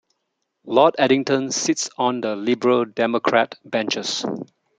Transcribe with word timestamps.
Lord 0.65 0.95
Addington 0.97 1.51
sits 1.51 1.91
on 1.95 2.21
the 2.21 2.35
Liberal 2.35 2.85
Democrat 2.85 3.59
benches. 3.63 4.25